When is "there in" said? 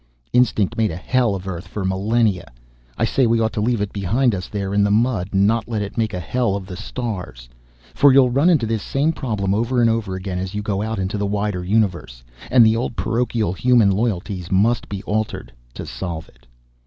4.47-4.83